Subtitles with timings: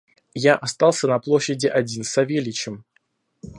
[0.33, 2.85] Я остался на площади один с Савельичем.